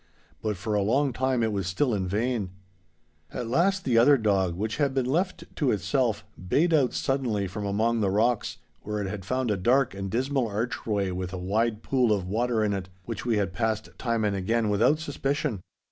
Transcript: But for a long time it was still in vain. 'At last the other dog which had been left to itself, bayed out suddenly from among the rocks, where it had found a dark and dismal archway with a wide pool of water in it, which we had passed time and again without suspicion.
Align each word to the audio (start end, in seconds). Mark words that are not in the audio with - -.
But 0.41 0.57
for 0.57 0.73
a 0.73 0.81
long 0.81 1.13
time 1.13 1.43
it 1.43 1.51
was 1.51 1.67
still 1.67 1.93
in 1.93 2.07
vain. 2.07 2.49
'At 3.31 3.45
last 3.45 3.85
the 3.85 3.99
other 3.99 4.17
dog 4.17 4.55
which 4.55 4.77
had 4.77 4.95
been 4.95 5.05
left 5.05 5.43
to 5.57 5.69
itself, 5.69 6.25
bayed 6.43 6.73
out 6.73 6.95
suddenly 6.95 7.45
from 7.45 7.67
among 7.67 7.99
the 7.99 8.09
rocks, 8.09 8.57
where 8.81 8.99
it 8.99 9.05
had 9.07 9.25
found 9.25 9.51
a 9.51 9.57
dark 9.57 9.93
and 9.93 10.09
dismal 10.09 10.47
archway 10.47 11.11
with 11.11 11.33
a 11.33 11.37
wide 11.37 11.83
pool 11.83 12.11
of 12.11 12.25
water 12.25 12.63
in 12.63 12.73
it, 12.73 12.89
which 13.05 13.27
we 13.27 13.37
had 13.37 13.53
passed 13.53 13.89
time 13.99 14.25
and 14.25 14.35
again 14.35 14.69
without 14.69 14.97
suspicion. 14.97 15.61